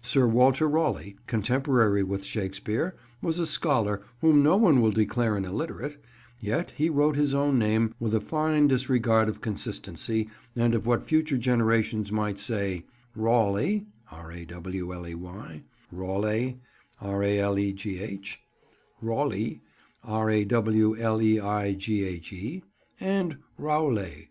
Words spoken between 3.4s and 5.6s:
a scholar whom no one will declare an